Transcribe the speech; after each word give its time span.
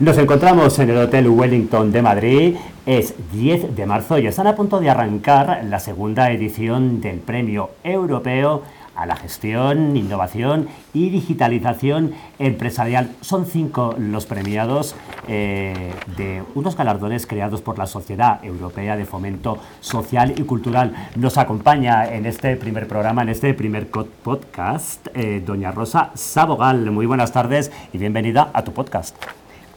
Nos 0.00 0.16
encontramos 0.16 0.78
en 0.78 0.90
el 0.90 0.96
Hotel 0.96 1.28
Wellington 1.28 1.90
de 1.90 2.02
Madrid. 2.02 2.56
Es 2.86 3.14
10 3.32 3.74
de 3.74 3.84
marzo 3.84 4.16
y 4.16 4.28
están 4.28 4.46
a 4.46 4.54
punto 4.54 4.78
de 4.78 4.88
arrancar 4.88 5.64
la 5.64 5.80
segunda 5.80 6.30
edición 6.30 7.00
del 7.00 7.18
Premio 7.18 7.70
Europeo 7.82 8.62
a 8.94 9.06
la 9.06 9.16
gestión, 9.16 9.96
innovación 9.96 10.68
y 10.94 11.10
digitalización 11.10 12.12
empresarial. 12.38 13.10
Son 13.22 13.44
cinco 13.44 13.96
los 13.98 14.24
premiados 14.24 14.94
eh, 15.26 15.92
de 16.16 16.44
unos 16.54 16.76
galardones 16.76 17.26
creados 17.26 17.60
por 17.60 17.76
la 17.76 17.86
Sociedad 17.86 18.44
Europea 18.44 18.96
de 18.96 19.04
Fomento 19.04 19.58
Social 19.80 20.32
y 20.36 20.42
Cultural. 20.42 20.94
Nos 21.16 21.38
acompaña 21.38 22.06
en 22.06 22.24
este 22.24 22.54
primer 22.54 22.86
programa, 22.86 23.22
en 23.22 23.30
este 23.30 23.52
primer 23.52 23.88
podcast, 23.88 25.08
eh, 25.14 25.42
doña 25.44 25.72
Rosa 25.72 26.12
Sabogal. 26.14 26.88
Muy 26.92 27.06
buenas 27.06 27.32
tardes 27.32 27.72
y 27.92 27.98
bienvenida 27.98 28.52
a 28.54 28.62
tu 28.62 28.72
podcast. 28.72 29.16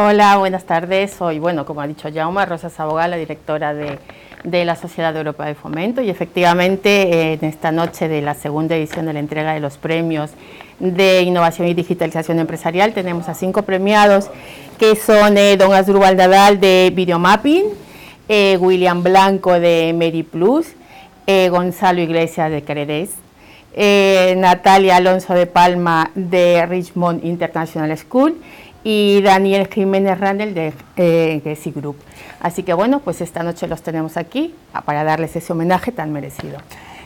Hola, 0.00 0.36
buenas 0.36 0.62
tardes. 0.62 1.12
Soy, 1.12 1.40
bueno, 1.40 1.66
como 1.66 1.80
ha 1.80 1.86
dicho 1.88 2.08
Jauma, 2.14 2.46
Rosa 2.46 2.70
Sabogal, 2.70 3.10
la 3.10 3.16
directora 3.16 3.74
de 3.74 3.98
de 4.44 4.64
la 4.64 4.76
Sociedad 4.76 5.16
Europea 5.16 5.46
de 5.46 5.54
Fomento 5.54 6.00
y 6.00 6.10
efectivamente 6.10 7.32
en 7.32 7.44
esta 7.44 7.72
noche 7.72 8.08
de 8.08 8.22
la 8.22 8.34
segunda 8.34 8.76
edición 8.76 9.06
de 9.06 9.12
la 9.12 9.18
entrega 9.18 9.52
de 9.54 9.60
los 9.60 9.78
premios 9.78 10.30
de 10.78 11.22
innovación 11.22 11.66
y 11.68 11.74
digitalización 11.74 12.38
empresarial 12.38 12.92
tenemos 12.92 13.28
a 13.28 13.34
cinco 13.34 13.62
premiados 13.62 14.30
que 14.78 14.94
son 14.94 15.36
eh, 15.36 15.56
Don 15.56 15.74
Asdrúbal 15.74 16.16
Dadal 16.16 16.60
de 16.60 16.92
Videomapping, 16.94 17.64
eh, 18.28 18.56
William 18.60 19.02
Blanco 19.02 19.58
de 19.58 19.92
MediPlus, 19.92 20.68
eh, 21.26 21.48
Gonzalo 21.48 22.00
Iglesias 22.00 22.50
de 22.52 22.62
Credes, 22.62 23.10
Natalia 24.36 24.96
Alonso 24.96 25.34
de 25.34 25.46
Palma 25.46 26.10
de 26.14 26.66
Richmond 26.66 27.24
International 27.24 27.96
School 27.96 28.36
y 28.84 29.20
Daniel 29.22 29.68
Jiménez 29.68 30.18
Randall 30.18 30.54
de 30.54 30.72
eh, 30.96 31.72
Group. 31.74 31.96
Así 32.40 32.62
que 32.62 32.72
bueno, 32.72 33.00
pues 33.00 33.20
esta 33.20 33.42
noche 33.42 33.66
los 33.66 33.82
tenemos 33.82 34.16
aquí 34.16 34.54
para 34.84 35.04
darles 35.04 35.36
ese 35.36 35.52
homenaje 35.52 35.92
tan 35.92 36.12
merecido. 36.12 36.58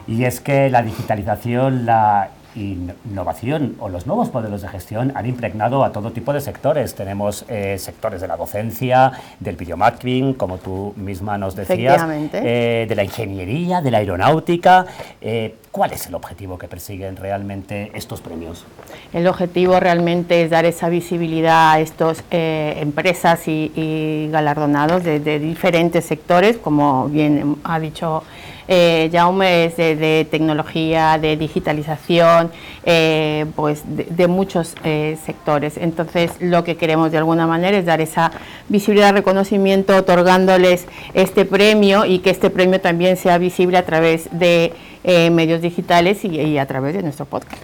Y 0.07 0.25
es 0.25 0.41
que 0.41 0.69
la 0.69 0.83
digitalización, 0.83 1.87
la 1.87 2.31
innovación 2.55 3.77
o 3.79 3.89
los 3.89 4.07
nuevos 4.07 4.33
modelos 4.33 4.63
de 4.63 4.69
gestión 4.69 5.13
han 5.15 5.27
impregnado 5.27 5.85
a 5.85 5.93
todo 5.93 6.13
tipo 6.13 6.33
de 6.33 6.41
sectores. 6.41 6.95
Tenemos 6.95 7.45
eh, 7.49 7.77
sectores 7.79 8.21
de 8.21 8.29
la 8.29 8.37
docencia, 8.37 9.13
del 9.41 9.57
videomapping, 9.57 10.35
como 10.35 10.59
tú 10.59 10.93
misma 10.97 11.39
nos 11.39 11.57
decías, 11.57 12.03
eh, 12.33 12.87
de 12.89 12.95
la 12.95 13.05
ingeniería, 13.05 13.81
de 13.81 13.91
la 13.91 13.99
aeronáutica. 13.99 14.87
Eh, 15.21 15.57
¿Cuál 15.71 15.93
es 15.93 16.07
el 16.07 16.15
objetivo 16.15 16.59
que 16.59 16.69
persiguen 16.69 17.17
realmente 17.17 17.91
estos 17.95 18.21
premios? 18.21 18.67
El 19.15 19.27
objetivo 19.27 19.81
realmente 19.81 20.43
es 20.43 20.51
dar 20.51 20.67
esa 20.67 20.91
visibilidad 20.91 21.73
a 21.73 21.81
estas 21.81 22.23
empresas 22.31 23.49
y, 23.49 24.29
galardonados 24.31 25.03
de, 25.03 25.21
de 25.21 25.39
diferentes 25.39 26.05
sectores, 26.05 26.59
como 26.59 27.09
bien 27.09 27.57
ha 27.65 27.81
dicho 27.81 28.23
eh, 28.69 29.11
Jaume 29.13 29.67
es 29.67 29.77
de, 29.77 30.27
tecnología, 30.31 31.19
de 31.19 31.37
digitalización, 31.37 32.42
eh, 32.85 33.47
pues 33.57 33.83
de, 33.87 34.27
muchos 34.27 34.75
eh, 34.85 35.19
sectores. 35.25 35.77
Entonces, 35.77 36.33
lo 36.41 36.65
que 36.65 36.77
queremos 36.77 37.13
de 37.13 37.19
alguna 37.19 37.47
manera 37.47 37.77
es 37.77 37.87
dar 37.87 38.01
esa 38.01 38.33
visibilidad, 38.69 39.13
reconocimiento, 39.13 39.97
otorgándoles 39.97 40.87
este 41.15 41.45
premio 41.45 42.05
y 42.05 42.21
que 42.21 42.31
este 42.31 42.51
premio 42.51 42.81
también 42.81 43.17
sea 43.17 43.39
visible 43.39 43.79
a 43.79 43.85
través 43.85 44.29
de 44.33 44.73
eh, 45.05 45.31
medios 45.31 45.61
digitales 45.61 46.25
y 46.25 46.59
a 46.59 46.67
través 46.67 46.95
de 46.95 47.03
nuestro 47.03 47.27
podcast 47.27 47.61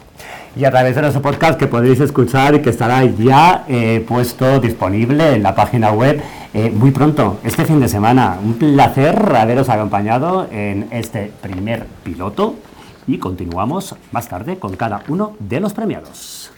y 0.55 0.65
a 0.65 0.71
través 0.71 0.95
de 0.95 1.01
nuestro 1.01 1.21
podcast 1.21 1.57
que 1.57 1.67
podéis 1.67 1.99
escuchar 2.01 2.55
y 2.55 2.59
que 2.59 2.71
estará 2.71 3.05
ya 3.05 3.65
puesto 4.07 4.59
disponible 4.59 5.35
en 5.35 5.43
la 5.43 5.55
página 5.55 5.91
web 5.91 6.21
muy 6.73 6.89
pronto, 6.91 7.37
este 7.43 7.65
fin 7.65 7.79
de 7.79 7.87
semana. 7.87 8.37
Un 8.43 8.55
placer 8.55 9.15
haberos 9.35 9.69
acompañado 9.69 10.47
en 10.51 10.87
este 10.91 11.31
primer 11.41 11.85
piloto 12.03 12.55
y 13.09 13.17
continuamos 13.17 13.95
más 14.11 14.29
tarde 14.29 14.59
con 14.59 14.75
cada 14.75 15.03
uno 15.07 15.35
de 15.39 15.59
los 15.59 15.73
premiados. 15.73 16.51